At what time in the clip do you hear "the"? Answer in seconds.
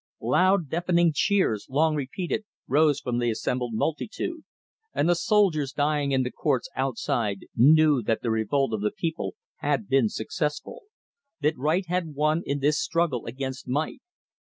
3.19-3.29, 5.07-5.13, 6.23-6.31, 8.23-8.31, 8.81-8.89